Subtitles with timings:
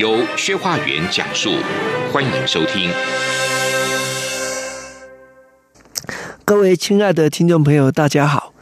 [0.00, 1.50] 由薛化元讲述，
[2.10, 2.90] 欢迎收听。
[6.42, 8.54] 各位亲爱的听众朋友，大家好，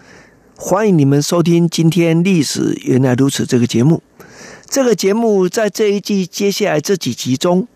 [0.57, 4.03] 欢迎你们收听今天《历史原来如此》这个节目。
[4.69, 7.69] 这个节目在这一季接下来这几集中，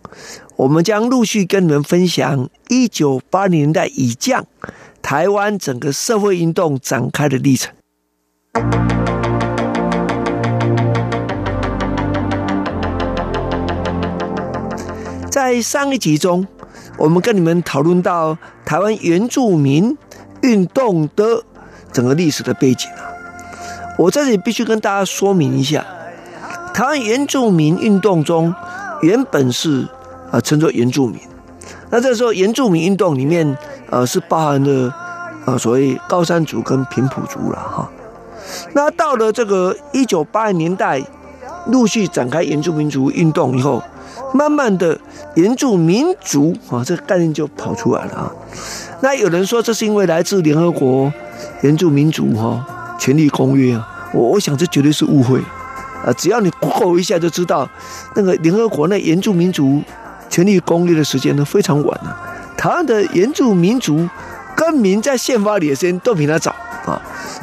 [0.56, 4.44] 我们将陆续跟你们分享一九八零年代以降
[5.00, 7.72] 台湾整个社会运动展开的历程。
[15.42, 16.46] 在上一集中，
[16.96, 19.98] 我们跟你们讨论到台湾原住民
[20.42, 21.42] 运动的
[21.92, 23.10] 整个历史的背景啊。
[23.98, 25.84] 我在这里必须跟大家说明一下，
[26.72, 28.54] 台湾原住民运动中
[29.00, 29.84] 原本是
[30.30, 31.18] 啊称作原住民，
[31.90, 33.58] 那这时候原住民运动里面
[33.90, 34.94] 呃是包含了
[35.44, 37.90] 呃所谓高山族跟平埔族了哈。
[38.74, 41.02] 那到了这个一九八零年代，
[41.66, 43.82] 陆续展开原住民族运动以后。
[44.34, 44.98] 慢慢的，
[45.34, 48.32] 原住民族啊，这个概念就跑出来了啊。
[49.00, 51.12] 那有人说，这是因为来自联合国
[51.60, 52.64] 原住民族哈
[52.98, 53.88] 权利公约啊。
[54.14, 55.40] 我我想这绝对是误会
[56.04, 56.12] 啊。
[56.16, 57.68] 只要你 Google 一下就知道，
[58.14, 59.82] 那个联合国那原住民族
[60.28, 62.16] 权利公约的时间呢非常晚了。
[62.56, 64.08] 台湾的原住民族
[64.54, 66.54] 更名在宪法里的时间都比他早
[66.86, 67.00] 啊。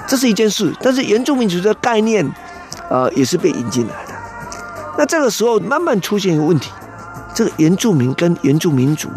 [0.07, 2.25] 这是一件事，但是原住民族的概念
[2.89, 4.13] 啊也是被引进来的。
[4.97, 6.71] 那这个时候慢慢出现一个问题。
[7.39, 9.07] 这个原住民跟原住民族，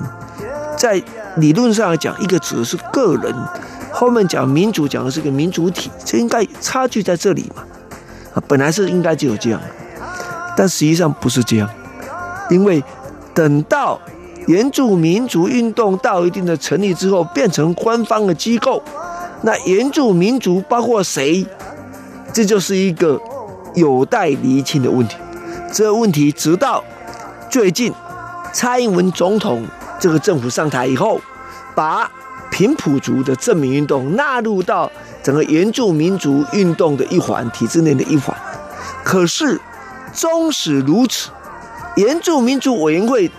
[0.76, 1.02] 在
[1.38, 3.34] 理论上来讲，一个指的是个人，
[3.90, 7.64] 后面讲民族讲的是个民族体，这应该差距在这里嘛？
[8.32, 9.60] 啊，本来是应该就有这样，
[10.56, 11.68] 但实际上不是这样，
[12.48, 12.80] 因为
[13.34, 14.00] 等到
[14.46, 18.80] 原住民族运动到一定的成立之后，变成官方的机构，
[19.40, 21.44] 那原住民族包括谁，
[22.32, 23.20] 这就是一个
[23.74, 25.16] 有待厘清的问题。
[25.72, 26.84] 这个问题直到
[27.50, 27.92] 最近。
[28.52, 29.66] 蔡英文总统
[29.98, 31.20] 这个政府上台以后，
[31.74, 32.10] 把
[32.50, 34.90] 平埔族的正名运动纳入到
[35.22, 38.36] 整个原住民族运动的一环，体制内的一环。
[39.02, 39.58] 可是，
[40.12, 41.30] 纵使如此，
[41.96, 43.30] 原住民族委员会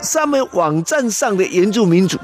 [0.00, 2.16] 上面网站上的原住民族，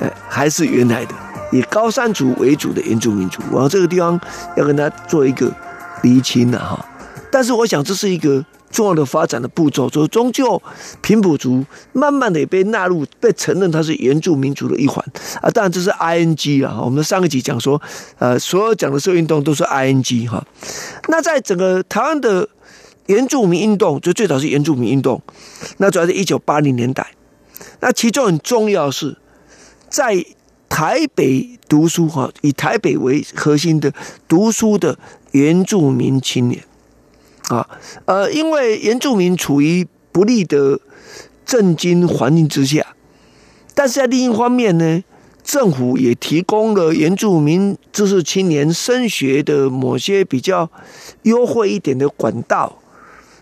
[0.00, 1.14] 哎，还是原来的
[1.50, 3.42] 以高山族为主的原住民族。
[3.50, 4.18] 我这个地方
[4.56, 5.52] 要跟他做一个
[6.02, 6.86] 厘清了哈。
[7.32, 8.44] 但是，我想这是一个。
[8.70, 10.60] 重要的发展的步骤，就终究
[11.00, 15.04] 平埔族慢慢的也被纳入，被承认它是原住民族的一环
[15.40, 15.48] 啊。
[15.50, 16.80] 当然这是 ING 啊。
[16.82, 17.80] 我们上一集讲说，
[18.18, 20.46] 呃，所有讲的社会运动都是 ING 哈。
[21.08, 22.48] 那在整个台湾的
[23.06, 25.22] 原住民运动，就最早是原住民运动，
[25.78, 27.06] 那主要是一九八零年代。
[27.80, 29.16] 那其中很重要的是，
[29.88, 30.24] 在
[30.68, 33.92] 台北读书哈，以台北为核心的
[34.28, 34.98] 读书的
[35.32, 36.62] 原住民青年。
[37.48, 37.68] 啊，
[38.04, 40.78] 呃，因为原住民处于不利的
[41.46, 42.94] 政经环境之下，
[43.74, 45.02] 但是在另一方面呢，
[45.42, 50.70] 政府也提供了原住民知识青年升学的某些比较
[51.22, 52.78] 优惠一点的管道。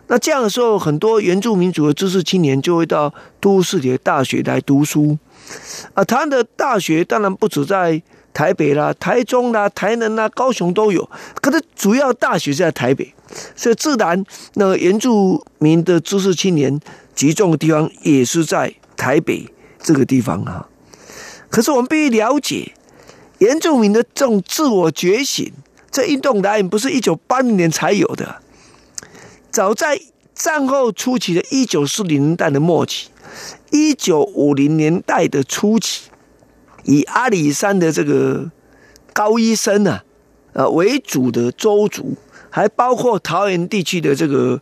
[0.06, 5.18] 那这样的时候，很多原住民族的知识青年就会到都市里的大学来读书。
[5.94, 8.00] 啊，台湾的大学当然不止在
[8.32, 11.10] 台北啦、台中啦、台南啦、高雄都有，
[11.42, 13.12] 可是主要大学在台北。
[13.54, 16.80] 所以自然，那原住民的知识青年
[17.14, 19.46] 集中的地方也是在台北
[19.80, 20.68] 这个地方啊。
[21.48, 22.72] 可是我们必须了解，
[23.38, 25.52] 原住民的这种自我觉醒，
[25.90, 28.42] 这运动来源不是一九八零年才有的，
[29.50, 30.00] 早在
[30.34, 33.08] 战后初期的一九四零年代的末期，
[33.70, 36.10] 一九五零年代的初期，
[36.84, 38.50] 以阿里山的这个
[39.12, 40.04] 高医生啊，
[40.52, 42.16] 呃为主的邹族。
[42.56, 44.58] 还包括桃园地区的这个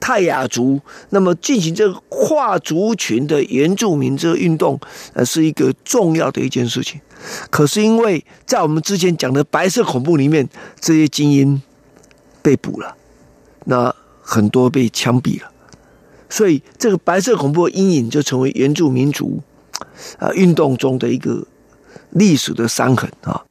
[0.00, 0.80] 泰雅族，
[1.10, 4.80] 那么进行这个跨族群的原住民这个运动，
[5.12, 6.98] 呃，是一个重要的一件事情。
[7.50, 10.48] 可是因为在我们之前讲的白色恐怖里面，
[10.80, 11.60] 这些精英
[12.40, 12.96] 被捕了，
[13.66, 15.50] 那很多被枪毙了，
[16.30, 19.42] 所以这个白色恐怖的阴影就成为原住民族
[20.18, 21.46] 啊运动中的一个
[22.08, 23.43] 历史的伤痕啊。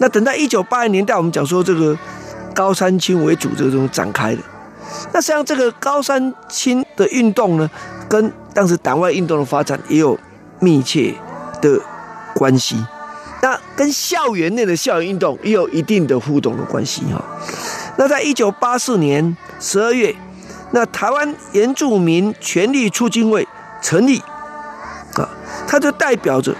[0.00, 1.96] 那等到一九八零年代，我们讲说这个
[2.54, 4.42] 高山青为主这种展开的。
[5.12, 7.70] 那实际上这个高山青的运动呢，
[8.08, 10.18] 跟当时党外运动的发展也有
[10.58, 11.14] 密切
[11.60, 11.78] 的
[12.34, 12.82] 关系。
[13.42, 17.22] 那跟校园内的校园运动也有一定的互动的关系哈。
[17.96, 20.14] 那在一九八四年十二月，
[20.72, 23.46] 那台湾原住民权利促进会
[23.82, 24.18] 成立
[25.14, 25.28] 啊，
[25.68, 26.54] 它就代表着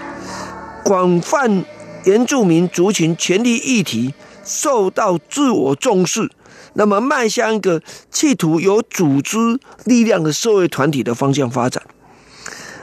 [0.83, 1.63] 广泛
[2.05, 4.13] 原住民族群权利议题
[4.43, 6.29] 受到自我重视，
[6.73, 9.37] 那么迈向一个企图有组织
[9.85, 11.83] 力量的社会团体的方向发展。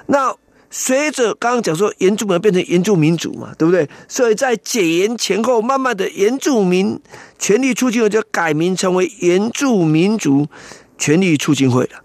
[0.06, 0.34] 那
[0.70, 3.88] 随着刚刚讲说原住民变成原住民族嘛，对不对？
[4.06, 7.00] 所以在解严前后，慢慢的原住民
[7.38, 10.46] 权利促进会就改名成为原住民族
[10.98, 12.04] 权利促进会了。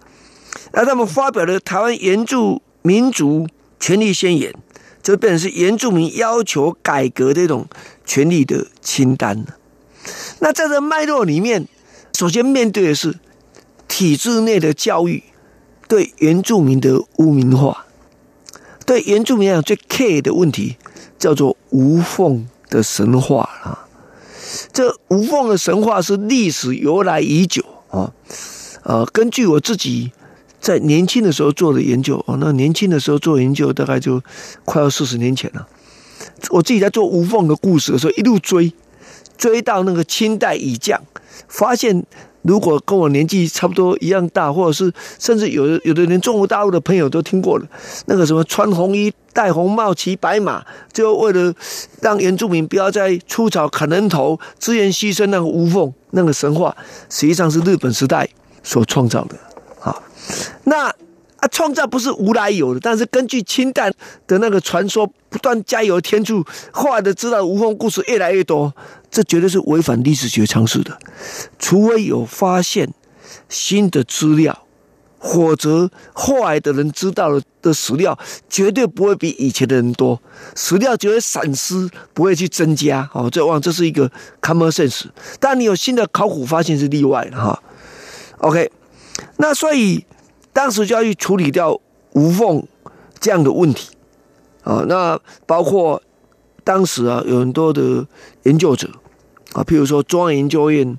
[0.71, 3.47] 那他们发表了台湾原住民族
[3.79, 4.53] 权利宣言，
[5.03, 7.67] 就变成是原住民要求改革这种
[8.05, 9.45] 权利的清单。
[10.39, 11.67] 那在这脉络里面，
[12.17, 13.19] 首先面对的是
[13.87, 15.21] 体制内的教育
[15.87, 17.85] 对原住民的污名化。
[18.85, 20.77] 对原住民来讲，最 care 的问题
[21.19, 23.87] 叫做无缝的神话啊。
[24.71, 28.13] 这无缝的神话是历史由来已久啊。
[28.83, 30.11] 呃，根据我自己
[30.63, 34.21] 在年轻的时候做的研究哦，那年轻的时候做研究大概就
[34.63, 35.67] 快要四十年前了。
[36.51, 38.71] 我自己在做吴凤的故事的时候，一路追
[39.37, 41.01] 追到那个清代以降，
[41.49, 42.05] 发现。
[42.45, 47.65] 如果跟我年纪差不多一样大，或者是甚至有有的连中国大陆的朋友都听过了，
[48.07, 50.61] 那个什么穿红衣、戴红帽、骑白马，
[50.91, 51.53] 就为了
[52.01, 56.75] 让原住民不要再出草砍人头、自愿牺牲那个吴凤那个神话，
[57.09, 58.27] 实际上是日本时代
[58.61, 59.37] 所创造的。
[59.83, 60.01] 好，
[60.63, 63.91] 那啊创造不是无来由的，但是根据清代
[64.25, 66.41] 的那个传说不断加油添醋，
[66.71, 68.73] 后来的知道吴凤故事越来越多。
[69.11, 70.97] 这绝对是违反历史学常识的，
[71.59, 72.91] 除非有发现
[73.47, 74.65] 新的资料，
[75.19, 78.17] 或者后来的人知道了的史料，
[78.49, 80.19] 绝对不会比以前的人多，
[80.55, 83.07] 史料只会散失，不会去增加。
[83.13, 84.09] 哦，这往这是一个
[84.41, 85.03] common sense。
[85.39, 87.61] 但你有新的考古发现是例外的哈。
[88.39, 88.71] OK，
[89.37, 90.05] 那所以
[90.51, 91.79] 当时就要去处理掉
[92.13, 92.65] 无缝
[93.19, 93.95] 这样的问题
[94.63, 96.01] 啊，那包括
[96.63, 98.07] 当时啊有很多的
[98.43, 98.89] 研究者。
[99.53, 100.97] 啊，譬如说中央研究院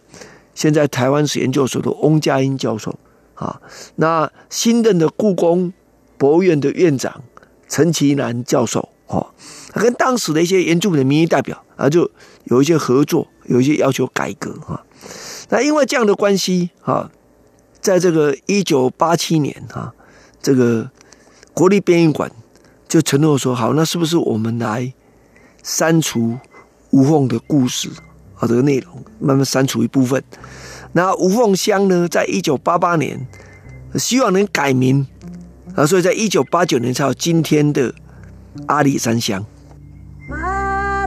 [0.55, 2.97] 现在台湾史研究所的翁佳音教授，
[3.35, 3.61] 啊，
[3.97, 5.73] 那新任的故宫
[6.17, 7.25] 博物院的院长
[7.69, 9.35] 陈其南教授，哈，
[9.73, 12.09] 跟当时的一些原住民的民意代表啊，就
[12.45, 14.87] 有一些合作，有一些要求改革，哈，
[15.49, 17.11] 那因为这样的关系，哈，
[17.85, 19.93] 在这个一九八七年，啊，
[20.41, 20.91] 这个
[21.53, 22.33] 国立编译馆
[22.89, 24.91] 就承诺说，好，那是不是我们来
[25.63, 26.39] 删除
[26.93, 27.91] 吴凤的故事？
[28.37, 28.49] 啊？
[28.49, 30.25] 这个内容慢慢删除一部分。
[30.93, 33.27] 那吴凤乡呢，在一九八八年
[33.97, 35.07] 希望能改名
[35.75, 37.95] 啊，所以在一九八九年才有今天的
[38.67, 39.45] 阿里山乡。
[40.31, 41.07] 啊，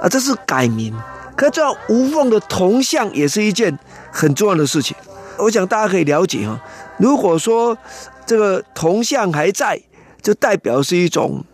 [0.00, 0.94] 啊这是改名。
[1.36, 3.78] 可这无缝的铜像也是一件
[4.10, 4.96] 很重要的事情。
[5.38, 6.58] 我想大家可以了解哈，
[6.96, 7.76] 如果说
[8.24, 9.82] 这个铜像还在，
[10.22, 11.44] 就代表是一种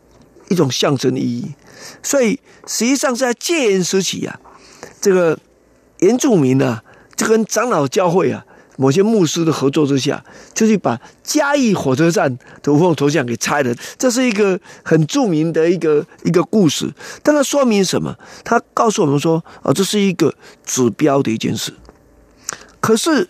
[0.50, 1.54] 一种象征意义。
[2.02, 4.38] 所以实际上是在戒 严时期啊，
[5.00, 5.38] 这个
[6.00, 6.84] 原住民呢、啊，
[7.16, 8.44] 就跟长老教会啊。
[8.80, 13.74] 某些牧师的合作之下，就去把嘉义火车站的吴凤头像给拆了。
[13.98, 16.90] 这是一个很著名的一个一个故事，
[17.22, 18.16] 但它说明什么？
[18.42, 20.32] 它告诉我们说，啊，这是一个
[20.64, 21.74] 指标的一件事。
[22.80, 23.28] 可是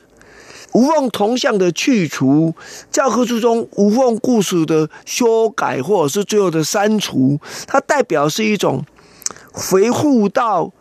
[0.71, 2.55] 吴凤铜像的去除，
[2.93, 8.85] 教科书中吴凤故事的修改，或者是最后的删除，它代表是一种
[9.51, 10.73] 回复到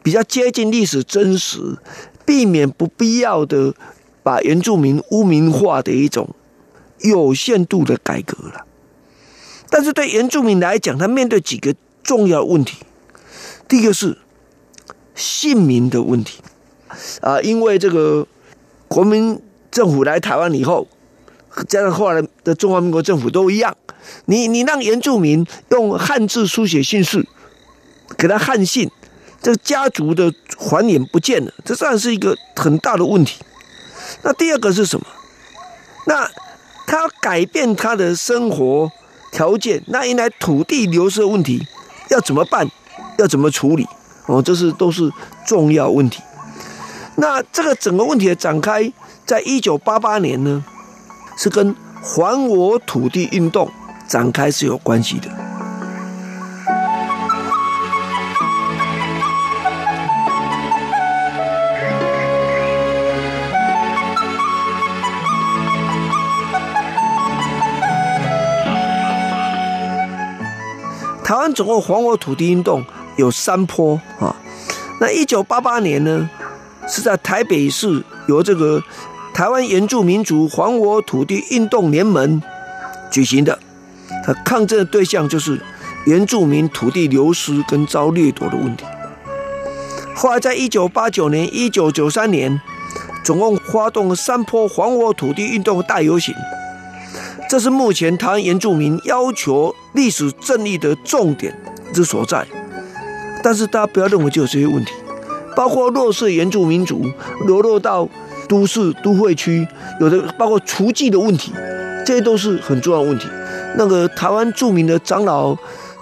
[0.00, 1.76] 比较接近历史真实，
[2.24, 3.74] 避免不必要的。
[4.22, 6.30] 把原住民污名化的一种
[7.00, 8.64] 有限度的改革了，
[9.68, 12.78] 但是对原住民来讲，他面对几个重要问题。
[13.66, 14.18] 第一个是
[15.14, 16.40] 姓名的问题
[17.20, 18.26] 啊，因为这个
[18.86, 20.86] 国民政府来台湾以后，
[21.66, 23.76] 加上后来的中华民国政府都一样，
[24.26, 27.26] 你你让原住民用汉字书写姓氏，
[28.16, 28.90] 给他汉姓，
[29.40, 33.42] 这个家族的繁衍不见了，这算是一个很大的问题。
[34.22, 35.06] 那第二个是什么？
[36.06, 36.28] 那
[36.86, 38.90] 他要改变他的生活
[39.30, 41.66] 条件，那应该土地流失问题
[42.10, 42.68] 要怎么办？
[43.18, 43.86] 要怎么处理？
[44.26, 45.10] 哦，这是都是
[45.46, 46.22] 重要问题。
[47.16, 48.92] 那这个整个问题的展开，
[49.26, 50.64] 在一九八八年呢，
[51.36, 53.70] 是跟还我土地运动
[54.08, 55.28] 展开是有关系的。
[71.52, 72.84] 总共还我土地运动
[73.16, 74.34] 有三波啊。
[75.00, 76.28] 那一九八八年呢，
[76.88, 78.82] 是在台北市由这个
[79.34, 82.40] 台湾原住民族还我土地运动联盟
[83.10, 83.58] 举行的。
[84.24, 85.60] 它抗争的对象就是
[86.06, 88.84] 原住民土地流失跟遭掠夺的问题。
[90.14, 92.60] 后来在一九八九年、一九九三年，
[93.24, 96.34] 总共发动了三波还我土地运动的大游行。
[97.52, 101.54] 这是目前台湾原住民要求历史正义的重点
[101.92, 102.46] 之所在，
[103.42, 104.92] 但是大家不要认为就有这些问题，
[105.54, 107.04] 包括弱势原住民族
[107.44, 108.08] 流落到
[108.48, 109.68] 都市都会区，
[110.00, 111.52] 有的包括雏妓的问题，
[112.06, 113.28] 这些都是很重要的问题。
[113.76, 115.54] 那个台湾著名的长老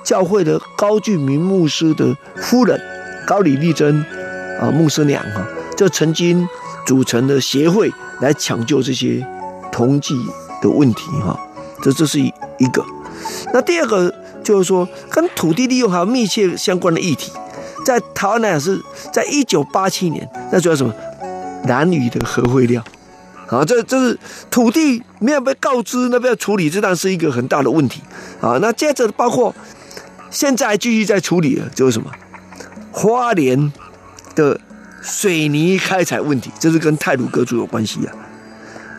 [0.04, 2.80] 教会的高俊明牧师的夫人
[3.26, 4.00] 高李丽珍
[4.61, 5.45] 啊牧师娘哈，
[5.76, 6.49] 就曾经
[6.87, 9.26] 组成的协会来抢救这些
[9.73, 10.14] 同济
[10.61, 11.38] 的问题哈，
[11.83, 12.85] 这这是一一个。
[13.52, 14.12] 那第二个
[14.43, 17.33] 就是说，跟土地利用还有密切相关的议题，
[17.85, 18.81] 在台湾来讲是
[19.12, 20.93] 在一九八七年，那主要什么？
[21.64, 22.83] 兰屿的核废料，
[23.49, 24.19] 啊，这这是
[24.50, 28.00] 土地没有被告知，那边要处理，这当然是一个很大的问题
[28.40, 28.57] 啊。
[28.62, 29.55] 那接着包括
[30.31, 32.11] 现在继续在处理的，就是什么？
[32.90, 33.71] 花莲
[34.35, 34.59] 的
[35.02, 38.12] 水泥开采问题，这是跟泰鲁阁族有关系啊。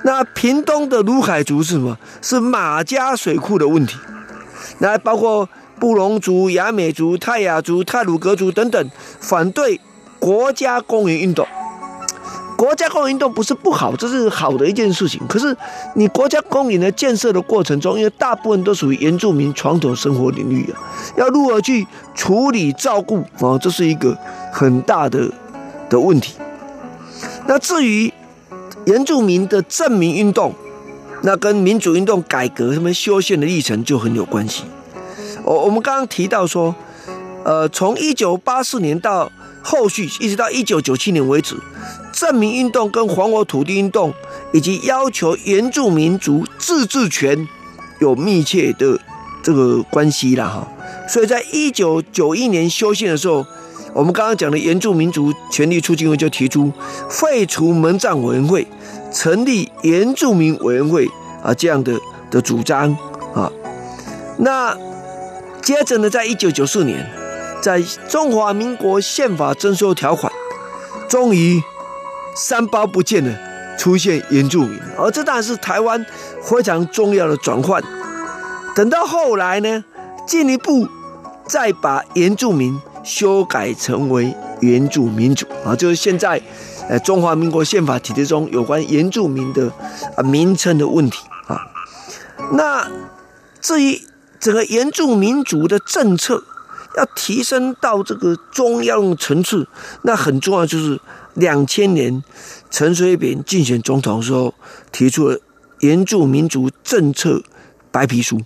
[0.03, 1.98] 那屏东的鲁凯族是什么？
[2.22, 3.98] 是马家水库的问题。
[4.79, 5.48] 那包括
[5.79, 9.79] 布农族、雅美族、泰雅族、泰鲁格族等等，反对
[10.20, 11.48] 国家公园运动。
[12.58, 15.22] 国家公园运动不是不好，这是好的一件事情。
[15.27, 15.55] 可是
[15.96, 20.81] 你国家公园的建设的过程中，因为大部分都属于原住民传统生活领域啊，
[21.15, 23.58] 要如何去处理照顾啊？
[23.60, 24.17] 这是一个
[24.51, 25.31] 很大的
[25.89, 26.36] 的问题。
[27.46, 28.12] 那至于。
[28.85, 30.53] 原住民的证明运动，
[31.21, 34.63] 那跟民主运动改革、什么修宪的历程就很有关系。
[35.43, 36.75] 我我们刚刚提到说，
[37.43, 41.55] 呃，从一九八四年到后续一直到一九九七年为止，
[42.11, 44.13] 证明运动跟还我土地运动
[44.51, 47.47] 以及要求原住民族自治权
[48.00, 49.00] 有密切的
[49.43, 50.67] 这个关系了哈。
[51.07, 53.45] 所以在一九九一年修宪的时候。
[53.93, 56.71] 我们刚刚讲的原住民族权利促进会就提出
[57.10, 58.65] 废除门帐委员会，
[59.12, 61.05] 成立原住民委员会
[61.43, 62.95] 啊这样的的主张
[63.36, 63.51] 啊。
[64.38, 64.77] 那
[65.62, 67.05] 接着呢，在一九九四年，
[67.62, 70.31] 在中华民国宪法增修条款，
[71.10, 71.62] 终于
[72.33, 73.38] 三包不见了，
[73.77, 76.05] 出现原住民，而这当然是台湾
[76.41, 77.83] 非常重要的转换。
[78.74, 79.83] 等到后来呢，
[80.25, 80.88] 进一步
[81.45, 82.79] 再把原住民。
[83.03, 86.41] 修改成为原住民族啊，就是现在，
[86.88, 89.72] 呃，中华民国宪法体制中有关原住民的
[90.15, 91.60] 啊名称的问题啊。
[92.53, 92.88] 那
[93.60, 94.01] 至于
[94.39, 96.43] 整个原住民族的政策
[96.96, 99.67] 要提升到这个中央层次，
[100.03, 101.00] 那很重要就是
[101.34, 102.24] 两千年
[102.70, 104.53] 陈水扁竞选总统的时候
[104.91, 105.39] 提出了
[105.79, 107.41] 原住民族政策
[107.91, 108.41] 白皮书，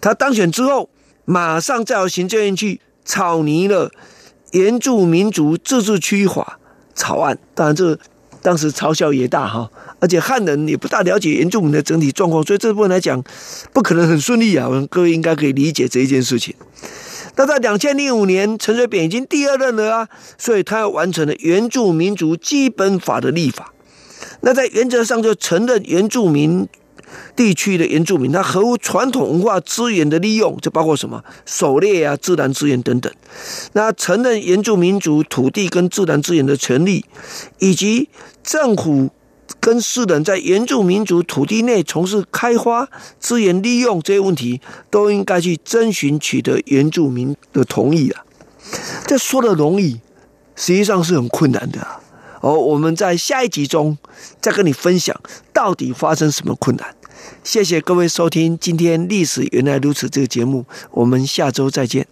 [0.00, 0.90] 他当选之后
[1.24, 2.80] 马上再由行政院去。
[3.04, 3.90] 草拟了
[4.52, 6.58] 原住民族自治区法
[6.94, 7.98] 草案，当然这
[8.42, 13.22] 当时嘲笑也大哈，而且汉人也不大了解原住民的整体状况，所以这部分来讲
[13.72, 14.68] 不可能很顺利啊。
[14.90, 16.54] 各位应该可以理解这一件事情。
[17.36, 23.72] 那在两千零五年，陈水扁已经第二任了啊，所以他要完成了原住民族基本法的立法。
[24.40, 26.68] 那在原则上就承认原住民。
[27.34, 31.22] 地区的原住民，他合乎传统文化资源的利用，这包括什么？
[31.46, 33.12] 狩猎啊、自然资源等等。
[33.72, 37.04] 那承认原住民族土地跟自然资源的权利，
[37.58, 38.08] 以及
[38.42, 39.10] 政府
[39.60, 42.88] 跟私人在原住民族土地内从事开发
[43.18, 48.24] 资源利用这些问题，都应该去征询取得原住民的同意啊。
[49.06, 50.00] 这说的容易，
[50.56, 52.00] 实际上是很困难的啊。
[52.40, 53.96] 哦，我们在下一集中
[54.40, 55.14] 再跟你分享
[55.52, 56.94] 到底发生什么困难。
[57.44, 62.06] 谢谢各位收听今天《历史原来如此》这个节目，我们下周再见。